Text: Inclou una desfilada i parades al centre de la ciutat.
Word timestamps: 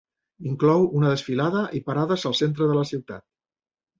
Inclou 0.51 0.85
una 0.99 1.11
desfilada 1.11 1.61
i 1.79 1.83
parades 1.89 2.25
al 2.31 2.37
centre 2.39 2.69
de 2.71 2.79
la 2.79 2.87
ciutat. 2.95 3.25